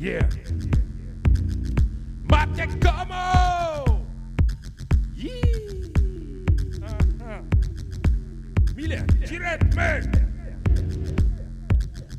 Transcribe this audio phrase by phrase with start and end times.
[0.00, 0.26] Yeah.
[2.30, 4.06] Mate como.
[6.80, 7.42] Uh-huh.
[8.74, 9.04] Mile.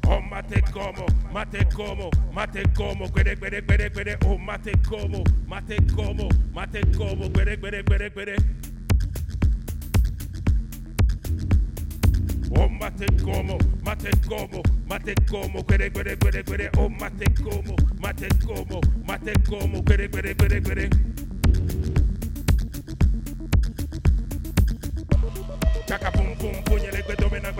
[0.06, 5.78] Oh, mate como, mate como, mate como, quere, quere, quere, quere, oh, mate como, mate
[5.96, 8.36] como, mate como, quere, quere, quere, quere.
[12.56, 14.62] Oh, mate como, mate como,
[14.92, 20.36] mate como, quere, quere, quere, quere, oh, mate como, mate como, mate como, quere, quere,
[20.36, 20.90] quere, quere.
[25.88, 26.81] Chaka pum pum punyele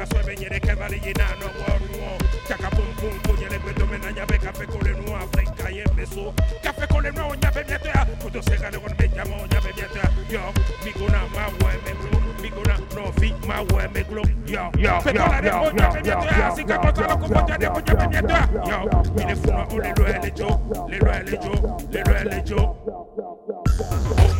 [0.02, 4.92] maswebe nyere kebali yinano waruo chaka pum pum kujele kwetome na nyabe kafe kole
[5.24, 6.34] afrika ye meso
[6.64, 10.54] kafe kole nu nyabe mietea kuto segale kon benjamo nyabe mietea yo
[10.86, 16.78] mikuna mawe meklo mikuna novi mawe meklo yo yo petola de mo nyabe mietea sika
[16.80, 21.54] kotolo kumoja de mo nyabe mietea yo mine fuma o lelo elejo lelo elejo
[21.92, 22.76] lelo elejo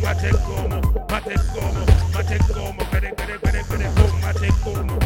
[0.02, 1.80] Mate como, mate como,
[2.12, 3.88] mate como, pere, pere, pere, pere,
[4.20, 5.01] mate como.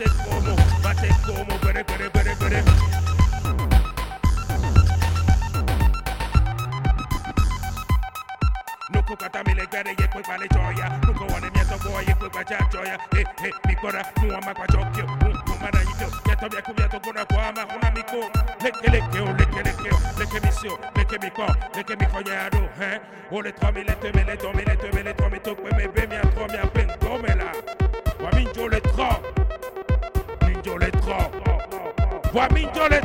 [0.00, 2.62] bate como, bate como, pere, pere, pere, pere.
[8.92, 10.88] Nuku kata mile gare ye kwe pale choya.
[11.06, 12.98] Nuku wane mieto boye kwe kwa cha choya.
[13.18, 15.06] Eh, eh, mikora muama kwa chokyo.
[15.46, 18.16] Mumara yikyo, yato bia kubyato kuna kwa ama Una miko,
[18.64, 23.00] leke leke o, leke leke o Leke misyo, leke miko, leke miko nyado Hein, eh.
[23.32, 26.46] ole tro mile te mele, tro mile te mele Tro mito kwe mebe, mia tro
[26.48, 27.52] mia pen, tro mela
[28.24, 29.08] Waminjo le tro,
[31.10, 31.30] Poisson.
[32.32, 33.00] Voix mine dans les.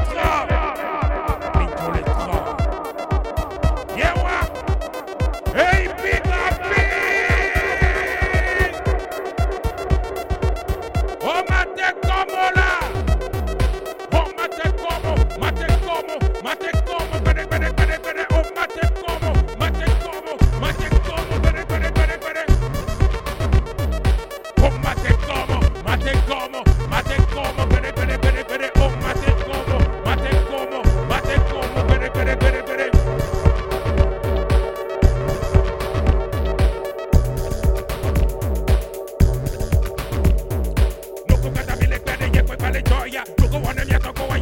[43.61, 44.39] go on and yet go away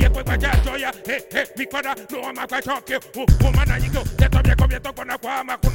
[0.64, 0.92] joya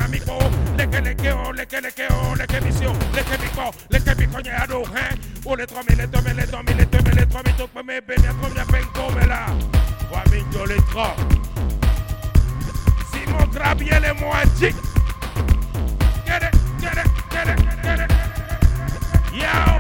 [0.08, 0.38] me go
[14.20, 14.74] moi chic
[16.26, 18.10] get it get it get it get it
[19.34, 19.77] yo.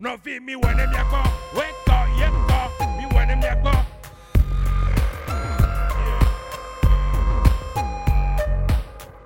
[0.00, 1.22] No vi mi wene mi ako,
[1.56, 2.60] weko, yeko,
[2.98, 3.72] mi wene mi ako.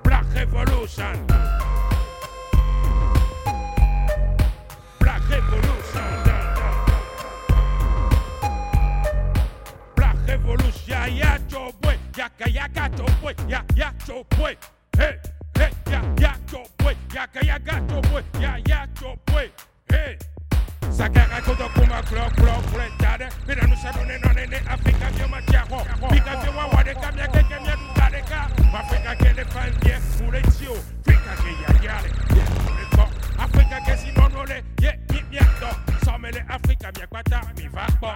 [0.03, 1.27] Black Revolution.
[5.01, 6.13] Black Revolution.
[9.97, 10.89] Black Revolution.
[10.89, 11.99] Ya ya chobwe.
[12.17, 13.35] Yaka yaka chobwe.
[13.49, 14.57] Ya ya chobwe.
[14.97, 15.17] Hey.
[15.59, 15.71] Hey.
[15.91, 16.97] Ya ya chobwe.
[17.15, 18.23] Yaka yaka chobwe.
[18.41, 19.51] Ya ya chobwe.
[19.89, 20.17] Hey.
[20.97, 25.79] Sakara kodo kuma klo klo kretade Mira no sadone no nene Afrika vyo machiako
[26.11, 28.49] Pika vyo wa wade kamya keke mya dutade ka
[28.81, 32.09] Afrika kele fanye Mure tio Afrika ke ya yale
[32.65, 33.05] Mure ko
[33.39, 35.71] Afrika ke si nonole Ye mi miendo
[36.05, 38.13] Somele Afrika mya kwata Mi va po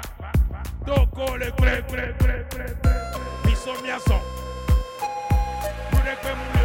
[0.87, 2.97] Toko le kle kle kle kle kle
[3.45, 4.21] Mi so mya son
[5.93, 6.60] Mure kwe mule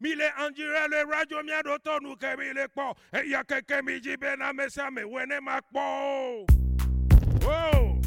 [0.00, 4.16] mile anjire le radio miaɖo tɔ nu ke mi le kpɔ eya keke mi dzi
[4.18, 6.46] bena ame sia ame wɔe ne ma kpɔ o
[7.42, 8.00] o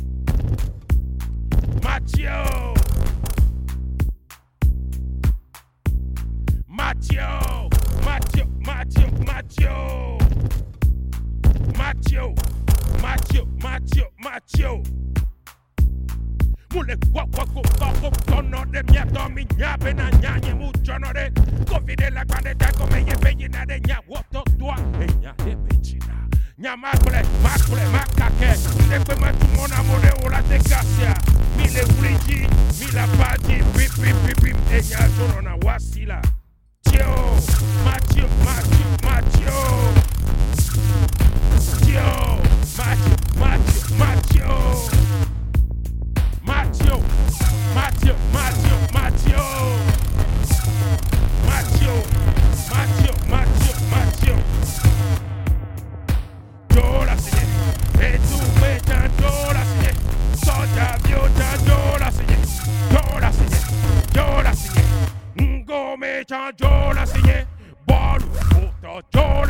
[1.81, 2.73] matia o
[6.67, 7.69] matia o
[8.05, 8.45] matia
[13.61, 14.83] matia matia o.
[16.69, 21.31] kwa kwa kwa tono de to mi nya be na nye mucho no de.
[21.65, 24.75] Confide la kwande ta come ye be na de nya woto tua.
[25.01, 26.27] E nya de bechina
[26.59, 28.55] Nya makule, makule, makake.
[28.89, 31.15] De kwe ma tu mona mole o la te kasia.
[31.57, 32.47] Mi le uliji,
[32.79, 36.21] mi la pati Pip, pip, pip, pip, e nya zono na wasila.
[36.83, 37.35] Tio,
[37.83, 39.93] Mathieu, Mathieu, Mathieu
[41.85, 42.28] Tio,
[47.99, 49.41] macho, macho,
[51.47, 51.93] macho.
[52.69, 54.35] Macho, macho, macho.
[56.69, 57.43] Llora, señor.
[57.99, 58.49] En tu.
[69.11, 69.48] Soy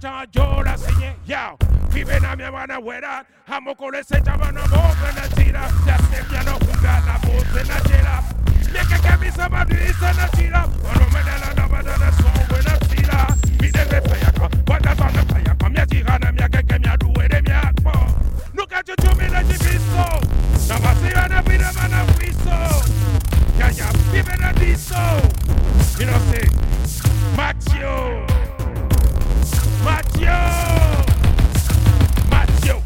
[0.00, 1.16] Kwakpa viota, yo la signé.
[1.26, 1.56] Yo,
[1.90, 3.24] vive na mi wana wera.
[3.48, 5.68] Hamoko le se chavana boca na tira.
[5.86, 7.18] Ya se piano kunga na
[9.64, 10.64] mi isa na tira.
[10.64, 13.26] Ono me de la nova de la son buena tira.
[13.60, 15.68] Mi debe payaka, wata zona payaka.
[15.70, 17.90] Mia tira na mia que que mia duwe de mia po.
[17.90, 18.06] Oh.
[18.54, 20.06] Nuka chuchu mi na jibiso.
[20.68, 22.58] Na masiva na vida mana wiso.
[23.58, 25.02] Ya ya, vive na diso.
[25.98, 26.48] You know say,
[27.36, 28.47] Mathieu.
[29.84, 30.38] Mathieu.
[32.30, 32.82] Mathieu.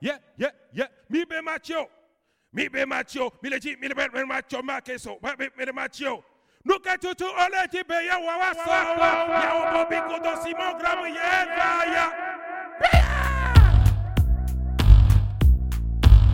[0.00, 0.88] Yeah, yeah, yeah.
[1.08, 1.86] Mi be Mathieu.
[2.52, 3.30] Mi be Mathieu.
[3.42, 5.18] Mi le ji, mi le be be Mathieu ma keso.
[5.22, 6.22] Ma be me de Mathieu.
[6.64, 8.96] Nuka tutu ole ti be ya wa wa sa.
[9.42, 12.12] Ya o bo bi ko do Simon Gram ye va ya.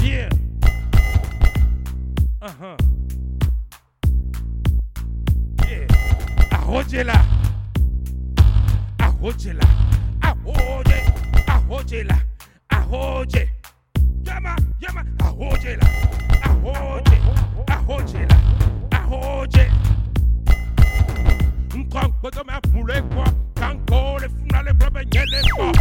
[0.01, 0.29] Yeah.
[2.41, 2.77] Uh-huh.
[5.67, 5.87] Yeah.
[6.53, 7.38] Arrojela.
[9.21, 9.65] Arrojela.
[10.23, 11.03] Arroje.
[11.47, 12.19] Arrojela.
[12.71, 13.49] Arroje.
[14.25, 15.05] Llama, llama.
[15.19, 15.87] Arrojela.
[16.43, 17.19] Arroje.
[17.67, 18.37] Arrojela.
[18.91, 19.71] Arroje.
[21.75, 23.25] Nkong poto me mule kwa.
[23.55, 25.73] Kanko le funa le blobe nyele kwa.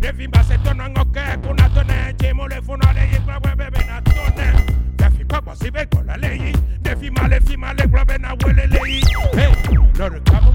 [0.00, 2.14] Devi mbase tona ngoke kuna tone.
[2.18, 4.74] Jemo le funa le ye kwa bebe na tone.
[4.96, 6.52] Defi kwa bosi be kola le yi.
[6.82, 9.00] Defi male fi male blobe na wele le yi.
[9.34, 9.52] Hey.
[9.96, 10.54] Sorry, come on,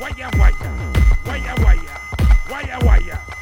[0.00, 0.70] Waya waya,
[1.26, 1.94] waya waya,
[2.50, 3.39] waya waya.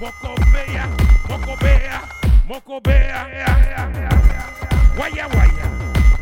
[0.00, 0.86] Moko bea,
[1.28, 2.00] moko bea,
[2.48, 3.26] moko bea.
[4.98, 5.66] Waya waya,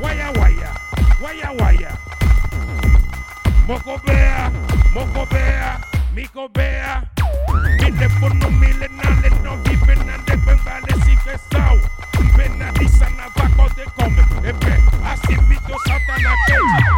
[0.00, 0.70] waya waya,
[1.20, 1.90] waya waya.
[3.68, 4.50] Moko bea,
[4.94, 5.78] moko bea,
[6.14, 7.02] miko bea.
[7.82, 8.88] Mile fono mile
[9.44, 11.76] no vive na de bengale si que sao.
[12.36, 14.22] Pena disa na vaco de come.
[14.42, 16.95] Epe, así vito satana keji.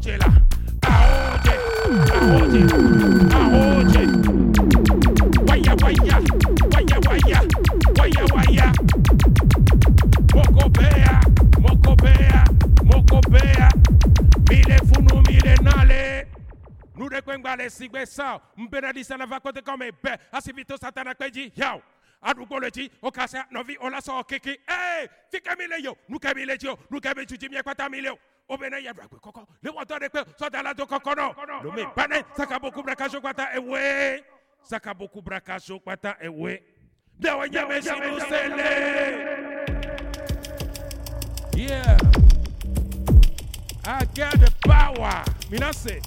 [0.00, 0.24] Angela,
[0.88, 1.54] aonde,
[2.14, 2.60] aonde,
[3.34, 4.06] aonde.
[5.44, 6.20] Guaya, guaya,
[6.70, 7.40] guaya, guaya,
[7.94, 8.72] guaya, guaya.
[10.34, 11.20] Mocopea,
[11.60, 12.44] mocopea,
[12.84, 13.68] mocopea.
[14.48, 16.26] Mile funu, mile nale.
[16.96, 18.40] Nure kwengba le sigbe sao.
[18.56, 20.16] Mbena di sana vakote kome be.
[20.32, 21.82] Asivito satana kweji yao.
[22.22, 25.94] àdúgbò lè ti ó kà sá nọ̀vi ọ̀la sọ̀ kéke ẹ́ẹ́ fíkẹ́ mi lè yọ
[26.10, 28.18] nùkẹ́ mi lè ti yọ nùkẹ́ mi tutù mi ẹ̀ pátá mi lè o.
[28.52, 33.20] obìnrin yẹ dàgbé kọ́kọ́ léwọ́tọ́ de pé sọ́tàlá tó kọ́kọ́ náà lomi bánẹ́ sakaboku brakaso
[33.20, 34.22] pata ẹ̀wẹ́
[34.70, 36.56] sakaboku brakaso pata ẹ̀wẹ́.
[37.20, 38.70] bẹ́ẹ̀ wọ́n jẹ́ bẹ́ẹ̀ sinú sẹ́lẹ̀.
[41.56, 41.98] yeah
[43.86, 46.00] i got the power mina se.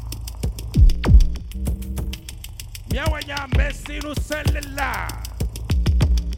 [2.92, 5.08] Miawanya mesi nusele la.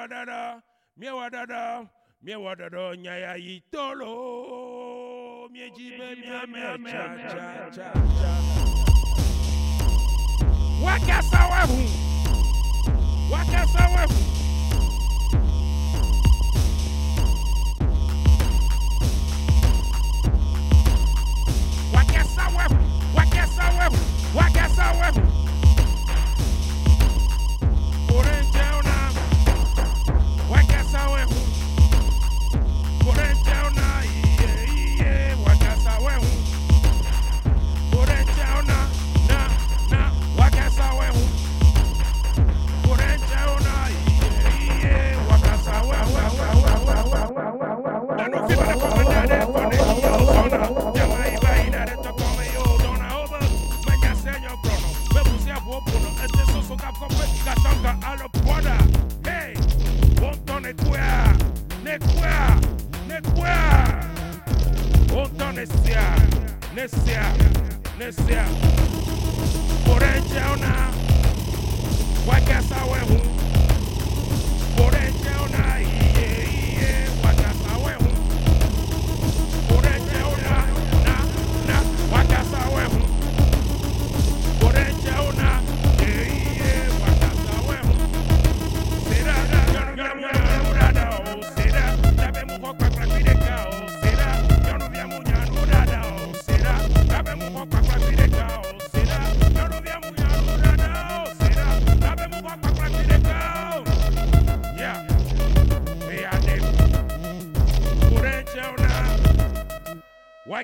[0.06, 0.62] miawa dada,
[0.96, 1.86] miawa dada,
[2.22, 4.14] miawa dada, nyaya itolo,
[5.50, 6.14] miejibe
[6.46, 8.32] miame cha cha cha cha.
[10.84, 11.82] Wakasa wabu,
[13.32, 14.14] wakasa wabu.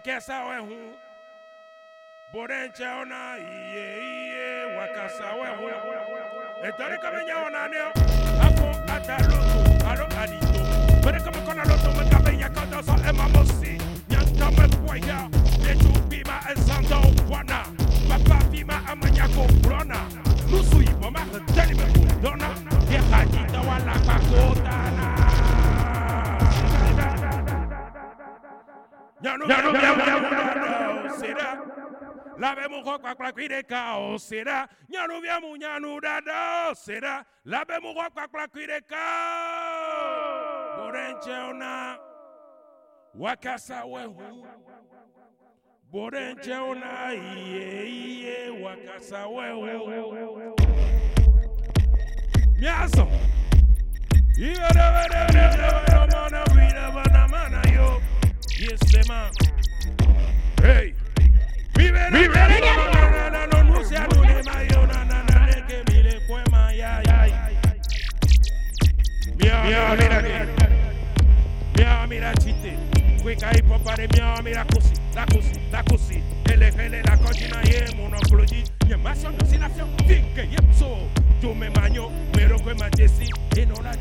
[0.06, 0.94] wakesa wehu.
[2.32, 5.70] Borenche ona iye iye wakasa wehu.
[6.64, 7.86] Etori kamenya ona nio
[8.42, 14.68] apo atalutu alo anito mere kama kona loto me kabenya kata so emamosi nyanta me
[14.86, 15.28] kwaya
[15.66, 17.66] netu bima ensando bwana
[18.08, 20.06] papa bima amanya ko brona
[20.50, 21.20] nusu iboma
[21.54, 22.48] tani me kudona
[22.90, 25.21] ye hadi tawala pakotana.
[29.22, 31.58] nyanu nyanu nyanu osera
[32.38, 39.06] labe mukho kwakulakwile ka osera nyanu byamu nyanu dada osera labe mukho kwakulakwile ka
[40.78, 41.98] burencheona
[43.14, 44.46] wakasa wehu
[45.90, 49.88] burencheona iye iye wakasa wehu
[52.60, 53.08] myazo
[54.36, 58.02] ibereberebereberomona birabanamana yo
[58.62, 59.30] y este man.
[60.62, 60.94] Hey!
[61.76, 63.72] Mi verano, mi verano, no
[74.52, 74.66] la
[75.24, 76.22] cosi, la cosi.
[76.44, 78.62] El gele la cocina y el monocloji.
[78.88, 81.08] Y más son destinación, fin que yepso.
[81.40, 83.92] Yo me maño, pero que me desi, en hora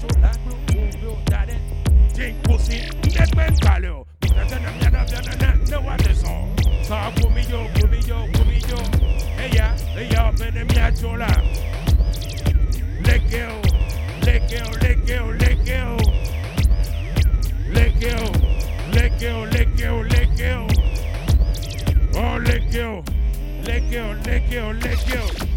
[23.63, 25.50] Lick you, lick you, lick you.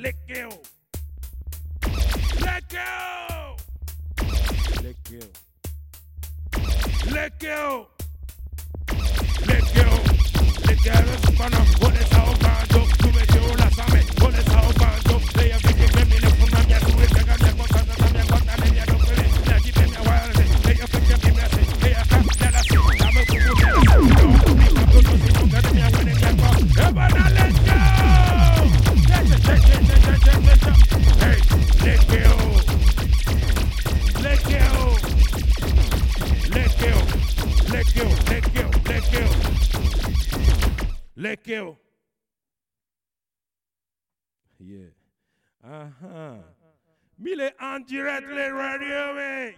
[0.00, 0.48] Let go.
[2.42, 3.56] sao go.
[7.10, 7.86] Let go.
[9.46, 10.09] ole sao sao
[10.70, 12.66] the girl, man, what is our man,
[14.22, 14.59] We're
[45.80, 46.36] Uh-huh.
[47.18, 49.54] Mile en direct les radio, me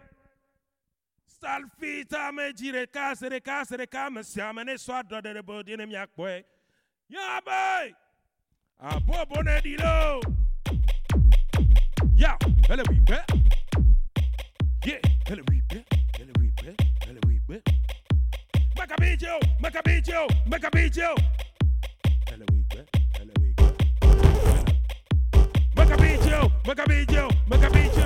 [1.27, 5.85] Salfita me dire casse de casse de cam, si amene soit de de body ne
[5.85, 6.11] miak.
[7.09, 7.93] Ya boy.
[8.79, 10.21] A bo bonne dilo.
[12.15, 13.19] Ya, elle oui bé.
[14.87, 15.85] Yeah, elle oui bé.
[16.21, 16.77] Elle oui bé.
[17.09, 17.63] Elle oui bé.
[18.77, 21.15] Make a beat yo, make a beat yo.
[25.83, 28.02] Make a beat you, make a beat you, make a beat you.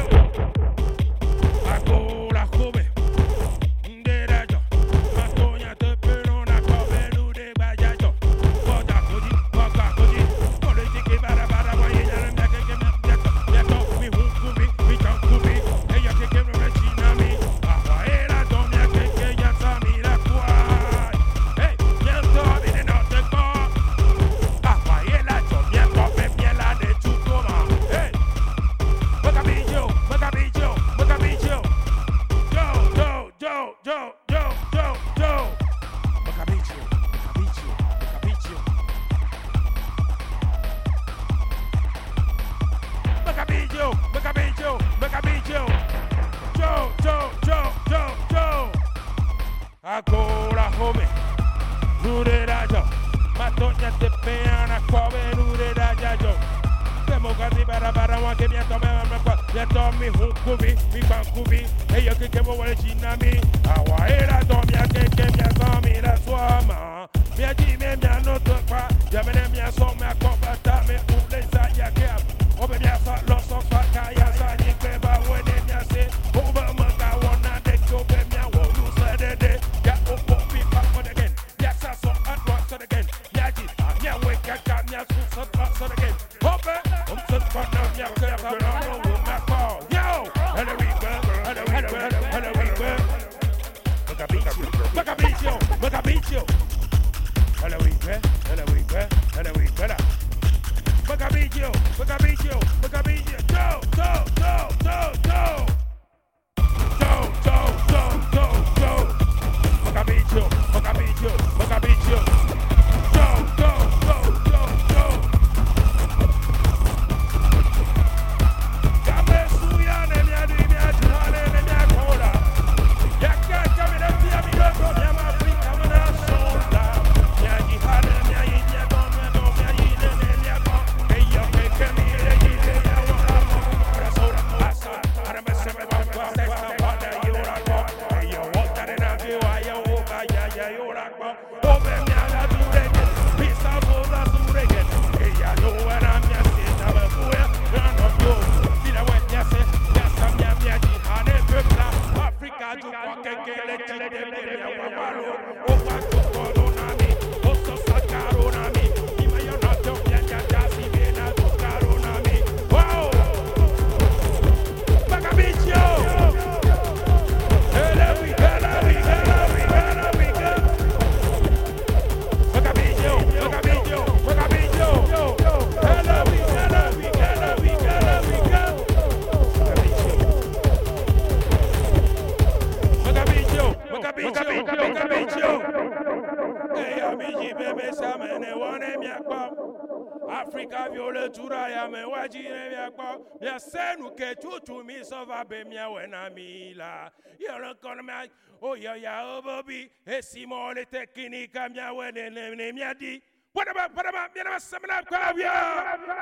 [191.37, 196.09] tura ya me wajire mia kpɔ mia senu ke tutu mi sɔva be mia wɛ
[196.09, 198.29] na mi la yɔrɔ kɔnɔ mia
[198.63, 202.29] o yɔ ya o bo bi esi mɔ le tɛ kini ka mia wɛ ne
[202.31, 203.23] ne ne mia di.
[203.53, 205.03] Whatever, whatever, you know, seminar,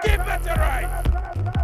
[0.02, 1.63] keep it right.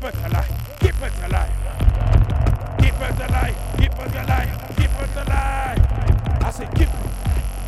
[0.00, 0.48] Keep us alive.
[0.80, 1.50] Keep us alive.
[2.78, 3.56] Keep us alive.
[3.76, 4.76] Keep us alive.
[4.76, 6.42] Keep us alive.
[6.42, 6.88] I say keep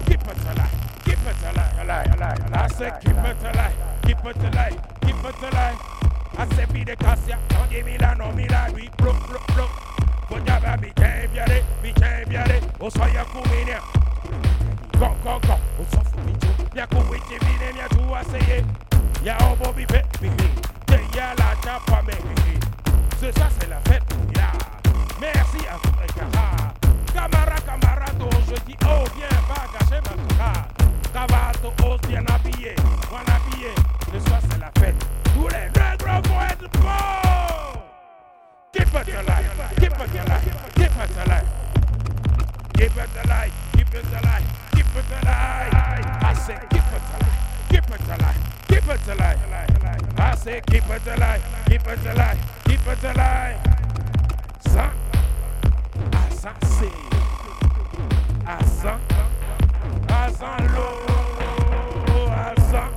[0.07, 0.73] keep us alive.
[1.05, 2.53] Keep us alive.
[2.55, 3.75] I say keep us alive.
[4.03, 4.81] Keep us alive.
[5.03, 5.79] Keep us alive.
[6.39, 7.39] I say be the Cassia.
[7.49, 7.99] Don't give me.
[7.99, 8.73] No me that.
[8.73, 9.29] We broke.
[9.29, 9.47] Broke.
[9.49, 9.71] Broke.
[10.31, 11.63] Kojaba mi champion.
[11.83, 12.49] Mi champion.
[12.81, 13.77] Osoya kumine.
[14.99, 15.15] Go.
[15.23, 15.39] Go.
[15.39, 15.57] Go.
[15.83, 16.49] Osofu mi chu.
[16.75, 17.79] Ya kuwichi mine.
[17.79, 18.65] Ya tuwa seye.
[19.23, 20.03] Ya obo mi pe.
[20.23, 20.51] Mi mi.
[21.21, 22.59] Lájà pa mi hì.
[23.21, 24.03] Ce soir c'est la fête.
[24.37, 24.51] Ya.
[25.21, 26.75] Merci à tous les camarades.
[27.15, 30.67] Camarades, camarades, je dis oh viens pas gâcher ma camarade.
[31.13, 32.75] Cavato, ose bien habillé,
[33.11, 33.73] bien habillé.
[34.13, 34.97] Ce soir c'est la fête.
[35.35, 37.79] Tous les négros vont être beaux.
[38.73, 41.49] Keep it alive, keep it alive, keep it alive.
[42.75, 45.73] Keep it alive, keep it alive, keep it alive.
[46.23, 47.37] I say keep it alive,
[47.69, 49.39] keep it alive, Keep it alive.
[50.17, 51.43] I say keep it alive.
[51.67, 52.39] Keep it alive.
[52.65, 53.59] Keep it alive.
[54.61, 54.91] Son,
[56.15, 56.91] assassin,
[58.47, 58.99] assassin,
[60.09, 60.95] assassin, low,
[62.33, 62.89] assassin,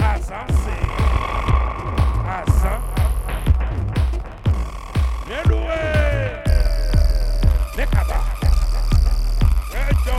[0.00, 0.82] assassin,
[2.26, 2.80] assassin.
[5.28, 5.80] Neloué,
[7.76, 8.20] nekaba,
[9.88, 10.16] ejo.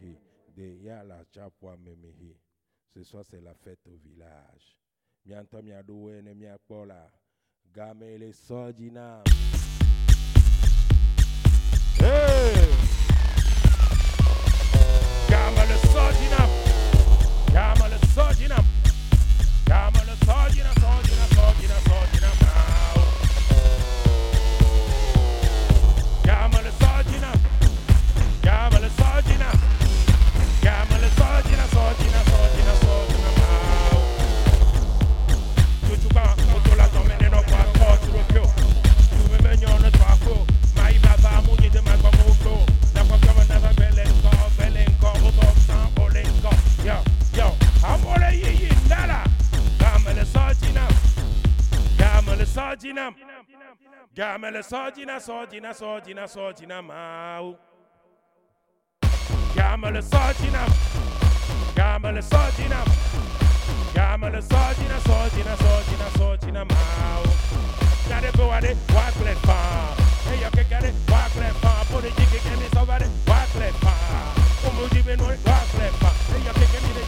[0.00, 0.16] memehi.
[0.56, 2.36] Deya la chapwa memehi.
[2.92, 4.76] Ce soir, c'est la fête au village.
[5.26, 7.10] Mianto miadoue ne miakpola.
[7.72, 9.22] Gamele sojina.
[11.98, 12.66] Hey!
[15.28, 16.48] Gamele sojina.
[17.52, 18.56] Gamele sojina.
[19.66, 22.30] Gamele sojina, sojina, sojina, sojina.
[26.24, 27.32] Gamele sojina.
[28.42, 29.69] Gamele sojina.
[54.30, 57.56] Gama le sojina, sojina, sojina, sojina, mau.
[59.56, 60.66] Gama le sojina.
[61.74, 62.84] Gama le sojina.
[63.92, 67.24] Gama le sojina, sojina, sojina, sojina, mau.
[68.08, 69.96] Gotta go at it, walk let far.
[70.26, 71.84] Hey, you can get it, walk let far.
[71.86, 73.48] Put it, you can get it, somebody, walk
[73.82, 74.34] far.
[74.62, 76.12] Come on, you been walk let far.
[76.30, 77.00] Hey, you can get it.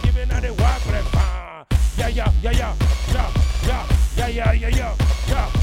[1.95, 2.75] Yeah, yeah, yeah, yeah,
[3.13, 3.31] yeah,
[3.65, 4.95] yeah, yeah, yeah, yeah, yeah,
[5.29, 5.62] yeah,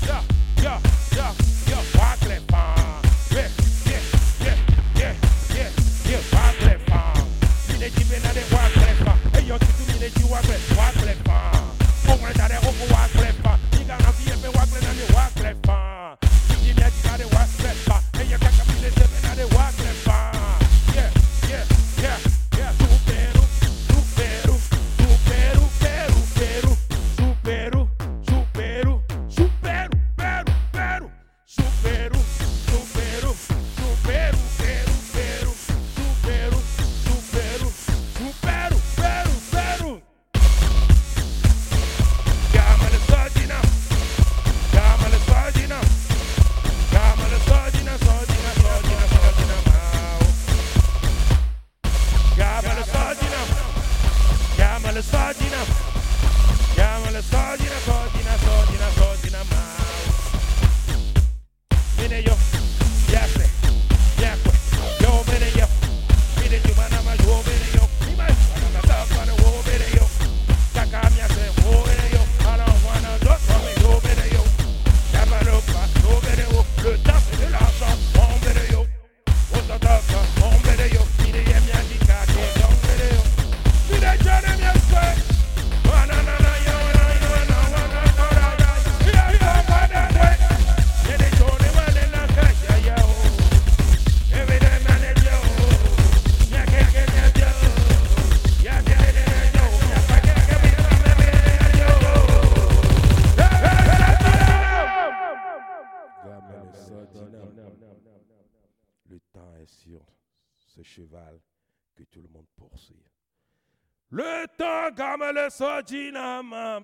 [114.11, 116.83] Le temps comme le sojina mam.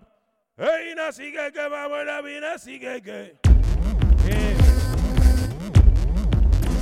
[0.57, 3.35] Hey na sigege mamona bina sigege.
[4.29, 4.55] Eh.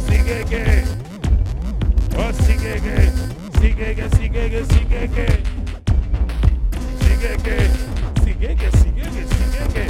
[0.06, 0.84] Sigege.
[2.17, 3.12] Oh sigege.
[3.60, 5.28] Sigege sigege sigege.
[7.00, 7.58] Sigege.
[8.24, 9.88] Sigege sigege sigege.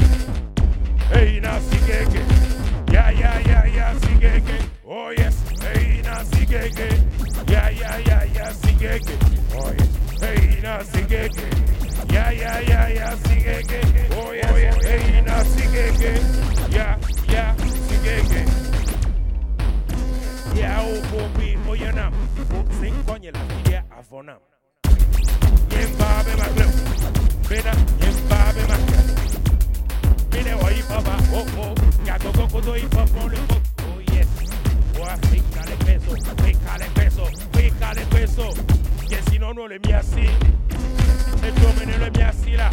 [1.11, 2.21] Hey na sigege.
[4.01, 4.74] Sigege.
[4.87, 5.35] Oh yes.
[5.61, 6.89] Hey na sigege.
[7.49, 9.15] Yeah yeah yeah yeah sigege.
[9.57, 10.21] Oh yes.
[10.21, 11.45] Hey na sigege.
[12.13, 13.81] Yeah yeah yeah yeah sigege.
[14.13, 14.85] Oh, oh yes.
[14.85, 16.13] Hey na sigege.
[16.75, 16.97] Yeah
[17.29, 17.55] yeah
[17.87, 18.41] sigege.
[20.55, 22.13] Yeah oh bobi oh yeah nam.
[22.79, 24.39] Sing konye la yeah avonam.
[25.73, 26.71] Yembabe maklem.
[27.49, 29.05] Bena yembabe maklem.
[30.31, 31.73] Mine wa ipapa, oh oh,
[32.05, 33.74] ya go go go do ipapa on le pop, oh yes.
[34.97, 38.49] Oa, pícale peso, pícale peso, pícale peso.
[39.07, 40.25] Que si no, no le mía así.
[41.43, 42.69] El chome no le mía así la.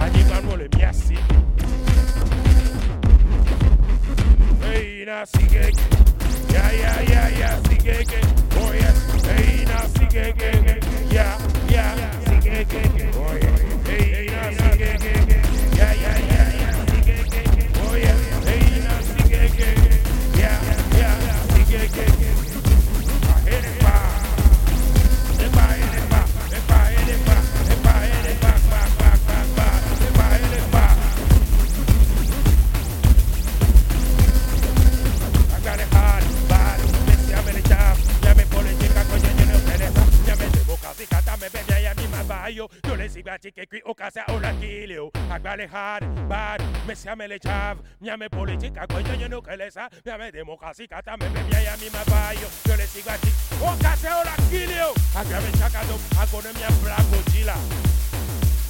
[0.00, 1.14] Allí no le mía así.
[4.60, 5.72] Reina, sigue.
[6.52, 8.04] Ya, ya, ya, ya, sigue.
[8.60, 8.86] Oye,
[9.24, 10.81] reina, sigue.
[43.52, 47.76] Afrique qui au casa on la kilio agbale hard bad me sia me le chav
[48.00, 51.40] mia me politica coño yo no que le sa mia me democracia cata me me
[51.50, 53.28] ya mi mabayo yo le sigo a ti
[53.60, 57.54] au casa on la kilio agbale chacado a con mi blanco chila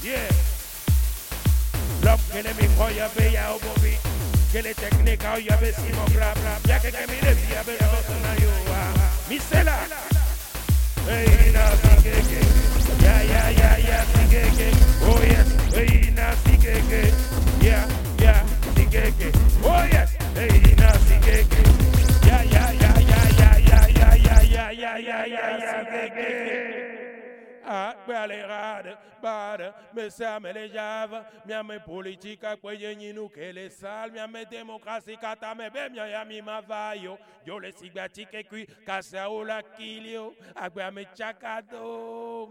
[0.03, 0.29] yeah.
[2.03, 3.97] Love que le mi joya bella o bobi
[4.51, 7.81] que le técnica o ya vecino bla bla ya que que mire si a ver
[7.83, 8.51] no sonayo
[9.29, 10.12] mi cela
[11.05, 11.71] Hey, now,
[13.03, 14.05] Yeah, yeah, yeah, yeah,
[15.03, 15.75] Oh, yes.
[15.75, 16.35] Hey, now,
[17.61, 17.89] Yeah,
[18.19, 18.47] yeah,
[19.65, 20.13] Oh, yes.
[20.35, 20.93] Hey, now,
[27.73, 35.17] a bale rada bara mesame le java miame politika kwenye nyinu kele sal miame demokrasi
[35.17, 37.59] katame be miami mavayo yo.
[37.61, 42.49] Le sigbatike kui kasaola kilio agbe ame chakado.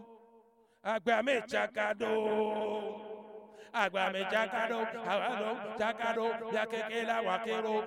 [0.84, 3.11] Agbe ame chakado.
[3.73, 7.86] Agua me chacado, agado, chacado, ya que que la vaquero,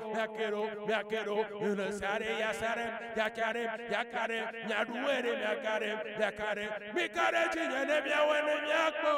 [1.08, 6.32] quiero, y le sare, ya sare, ya care, ya care, ya duere, ya care, ya
[6.32, 9.14] care, mi care chiñe ne mi awene mi akpo.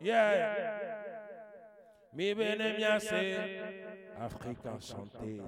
[0.00, 1.00] Yeah.
[2.12, 3.60] Mi bene mi ase,
[4.20, 5.40] Afrique enchantée.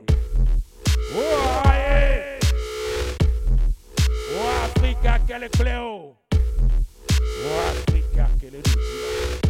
[1.15, 1.63] Oh.
[4.35, 6.17] Oh, Africa, quel cléo.
[7.45, 9.42] Oh, Africa, quel est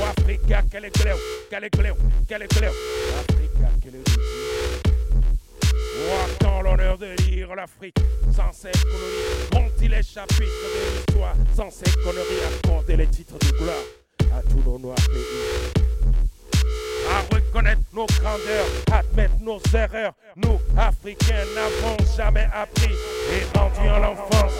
[0.00, 1.16] Est cléo,
[1.50, 1.94] quel est cléo,
[2.26, 2.72] quel est cléo?
[3.20, 4.10] Africa, quel est
[6.44, 7.96] Oh, l'honneur de lire l'Afrique,
[8.34, 12.24] sans cette colonie, monte les chapitres de l'histoire, sans cette connerie,
[12.64, 13.76] accorder les titres de gloire
[14.36, 15.80] à tous nos noirs pays
[17.10, 20.12] à reconnaître nos grandeurs, admettre nos erreurs.
[20.36, 22.94] Nous, Africains, n'avons jamais appris
[23.32, 24.52] et rendu en l'enfance,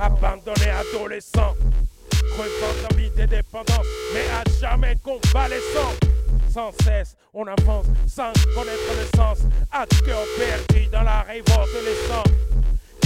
[0.00, 1.54] abandonnés adolescents,
[2.30, 5.94] crevant d'envie d'indépendance, mais à jamais convalescents.
[6.52, 9.38] Sans cesse, on avance sans connaître le sens,
[9.70, 12.22] à cœur perdu dans la révolte les sangs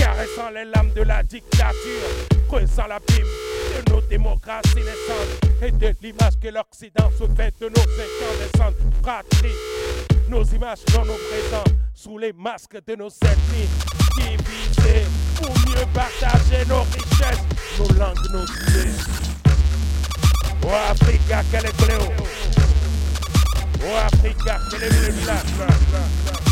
[0.02, 2.08] caressant les lames de la dictature,
[2.48, 3.26] creusant l'abîme
[3.76, 9.58] de nos démocraties naissantes et de l'image que l'Occident se fait de nos incandescentes fratries.
[10.28, 13.68] Nos images dans nos présents, sous les masques de nos ethnies,
[14.16, 17.44] divisées pour mieux partager nos richesses,
[17.78, 18.90] nos langues, nos idées.
[20.64, 21.72] Oh Africa, quel est
[23.84, 26.51] Oh Africa, quel est le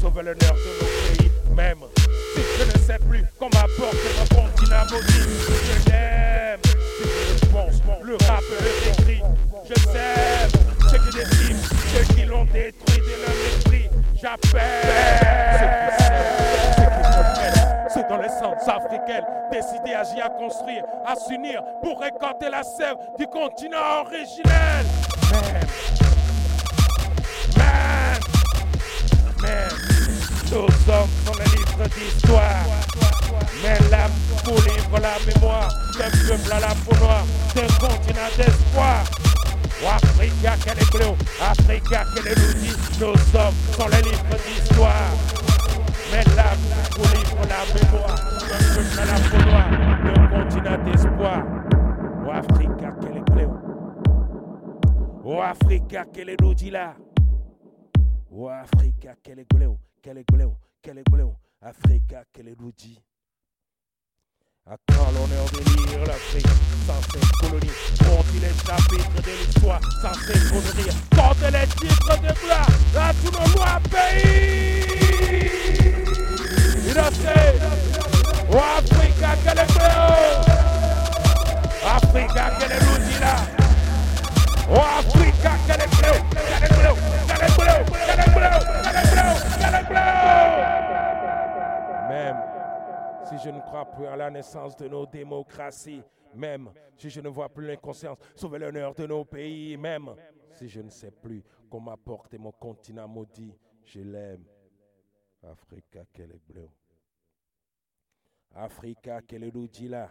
[0.00, 1.78] sauver l'honneur de nos pays, même
[2.34, 6.60] si je ne sais plus comment porter mon continent Continent je l'aime.
[6.64, 9.22] C'est je pense, le rappeur écrit,
[9.68, 10.50] je t'aime.
[10.90, 11.60] Ceux qui déciment,
[11.94, 13.88] ceux qui l'ont détruit de leur esprit,
[14.20, 14.60] j'appelle.
[17.92, 23.26] C'est dans l'essence africaine, décidé, agir, à construire, à s'unir pour récolter la sève du
[23.26, 24.86] continent originel.
[30.50, 32.64] Nos hommes sont les livres d'histoire.
[33.62, 34.10] Mais l'âme
[34.44, 37.24] pour livre la mémoire d'un peuple à la peau noire,
[37.54, 39.04] d'un continent d'espoir.
[39.82, 45.10] Africa, quel est bleu, Africa, quel est l'outil, nos hommes sont les livres d'histoire.
[46.12, 46.58] Mais l'âme
[46.94, 48.14] pour livre la mémoire
[48.48, 49.70] d'un peuple à la peau noire,
[50.04, 51.42] d'un continent d'espoir.
[52.26, 53.48] Oh Africa, quel est bleu.
[55.24, 56.94] Oh Africa, quel est l'outil là.
[58.32, 59.70] Oh Africa, quel est bleu,
[60.98, 61.28] est bleu.
[61.60, 62.24] Africa,
[62.58, 62.98] l'outil.
[64.66, 66.46] À quand l'honneur délire l'Afrique
[66.86, 70.96] sans cette colonie Compte les chapitres de l'histoire sans ces conneries.
[71.14, 74.84] Compte les titres de gloire à tous nos lois pays.
[76.90, 77.38] Innocé
[78.52, 79.66] Oh Africa, bleu
[81.86, 83.34] Africa, l'outil là?
[84.70, 85.39] Oh Africa,
[94.08, 96.02] à la naissance de nos démocraties,
[96.34, 100.14] même si je ne vois plus l'inconscience sauver l'honneur de nos pays, même
[100.52, 104.44] si je ne sais plus comment porter mon continent maudit, je l'aime.
[105.42, 106.68] Africa, quel est bleu.
[108.54, 110.10] Africa, quel est là.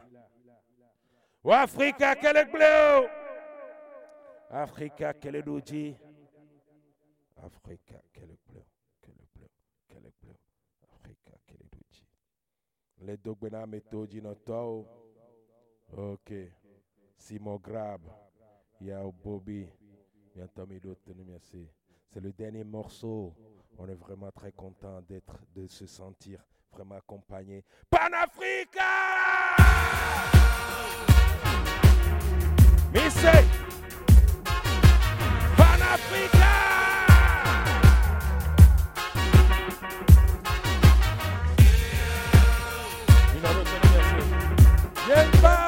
[1.43, 3.07] Oh, Africa, quel est bleu.
[4.49, 5.95] Africa, quel est l'outil.
[7.37, 8.63] Africa, quel est bleu.
[9.01, 9.47] Quel est bleu.
[9.87, 10.35] Quel est bleu.
[10.83, 12.05] Africa, quel est l'outil.
[13.01, 14.85] Les dogbena méthode no to.
[15.97, 16.33] Ok.
[17.17, 18.01] Simon Grab.
[18.81, 19.67] Yao Bobby.
[22.11, 23.33] C'est le dernier morceau.
[23.77, 27.63] On est vraiment très content d'être, de se sentir vraiment accompagné.
[27.89, 28.81] Panafrica!
[32.93, 33.47] Missy!
[35.57, 36.98] Panafrica!
[45.09, 45.58] Gente!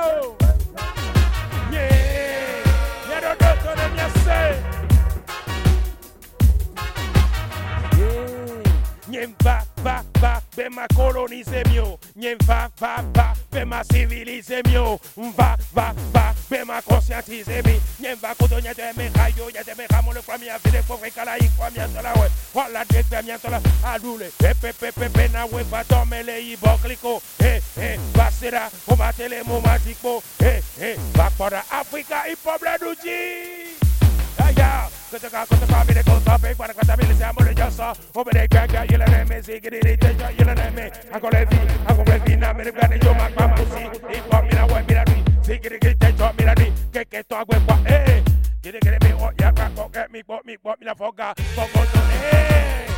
[9.11, 11.99] Nyen va, va, va, be ma colonize myo.
[12.15, 14.99] Nyen va, va, va, be ma civilize myo.
[15.35, 17.75] Va, va, va, be ma conscientize mi.
[17.99, 20.81] Nyen va koto nye te me rayo Nye te me ramo le kwa mi avide
[20.87, 22.29] Kwa vre kala yi kwa mi antola we.
[22.53, 26.39] Wala dek be mi antola Adule, pe pe pe pe na we va tome le
[26.39, 31.29] yi bokliko E, e, va sera, o matele mo matikpo E, e, va
[31.69, 32.77] Afrika hip hop la
[35.11, 35.91] Cause you can't cut the me.
[35.91, 36.95] Me, me, me, me, me, me,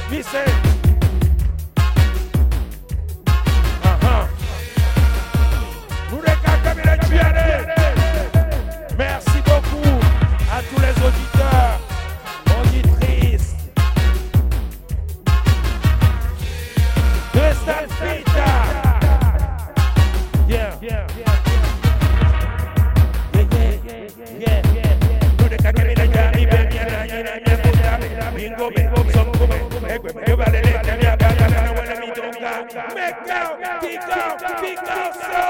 [0.09, 0.23] Me
[8.97, 9.99] Merci beaucoup
[10.51, 11.52] à tous les auditeurs.
[27.99, 29.63] Ni na mi futa bingo bingo
[32.95, 35.43] make out pick out pick out so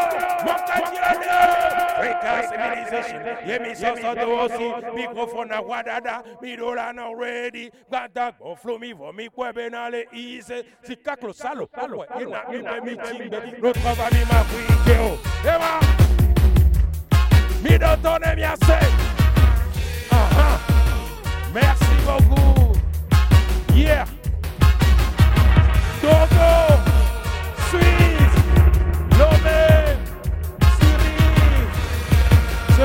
[0.45, 3.21] mo ka jira Africa civilization.
[3.47, 4.95] Yeah, me so so do aussi.
[4.95, 6.23] Microphone na wadada.
[6.41, 7.71] Mi dola na ready.
[7.91, 10.63] Gada go flow mi vo mi kwebe na le easy.
[11.33, 12.05] Salo.
[12.53, 13.39] Ina mi chimbe.
[14.11, 15.19] Mi ma kwike o.
[15.47, 15.79] Ema.
[17.63, 18.79] Mi do tone mi ase.
[20.11, 20.59] Aha.
[21.53, 22.77] Merci beaucoup.
[23.75, 24.07] Yeah.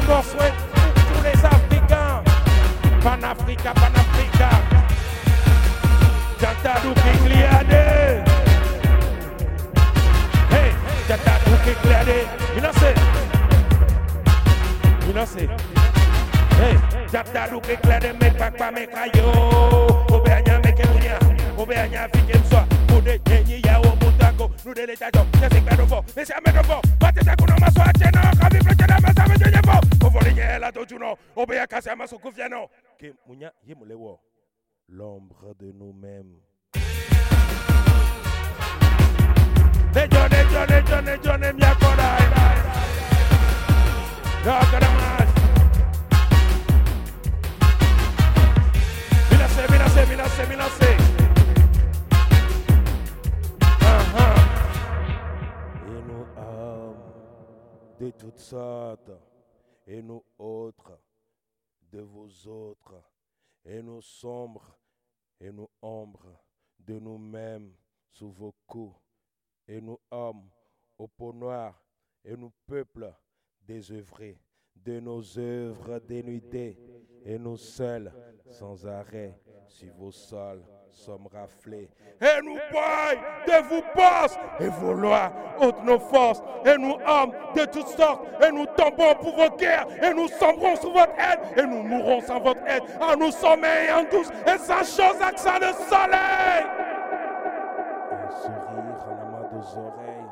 [0.09, 2.23] bon souhait pour tous les Africains.
[3.03, 4.51] Panafrica, Panafrica.
[6.41, 8.25] Tantadou Kigliade.
[10.51, 10.71] Hey,
[11.09, 12.19] Tantadou Kigliade.
[12.55, 12.95] You know say.
[15.07, 15.49] You know say.
[16.59, 16.77] Hey,
[17.13, 20.07] Tantadou Kigliade, make back, make a yo.
[20.09, 21.19] Obeanya, make a unia.
[21.59, 22.67] Obeanya, fikem soa.
[22.97, 23.61] Ode, yenye,
[24.69, 25.77] flude le tato, ya jenye la
[33.95, 34.21] wo,
[34.89, 36.37] l'ombre de nous-mêmes.
[39.95, 42.19] Nejo, nejo, nejo, nejo, ne mi akora,
[57.99, 59.11] de toutes sortes,
[59.87, 60.99] et nous autres
[61.91, 63.03] de vos autres,
[63.65, 64.79] et nous sombres,
[65.41, 66.41] et nous ombres
[66.79, 67.75] de nous-mêmes
[68.11, 68.97] sous vos coups,
[69.67, 70.49] et nous hommes
[70.97, 71.83] au peau noire,
[72.25, 73.13] et nous peuples
[73.61, 74.41] désœuvrés
[74.75, 76.79] de nos œuvres dénudées,
[77.25, 78.13] et nous seuls,
[78.51, 81.89] sans arrêt, sur vos sols sommes raflés.
[82.21, 86.43] Et nous bail de vos bosses et vos lois ôtent nos forces.
[86.65, 88.27] Et nous hommes de toutes sortes.
[88.47, 89.87] Et nous tombons pour vos guerres.
[90.03, 91.41] Et nous sombrons sous votre aide.
[91.57, 92.83] Et nous mourrons sans votre aide.
[93.01, 94.31] En nous sommeil en douce.
[94.47, 96.65] Et sans chose accent de soleil.
[98.11, 100.27] Un sourire en amont dos oreilles,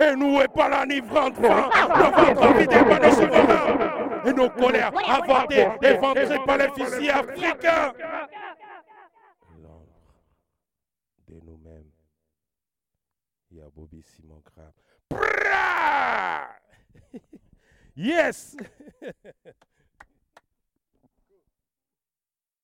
[0.00, 1.70] Et nous est pas l'enivrante faim.
[3.10, 3.94] Souverains.
[4.26, 4.90] Et nos colères
[6.46, 7.92] par les fusils africains.
[13.76, 14.72] Bobby Simon Crab.
[17.94, 18.56] yes!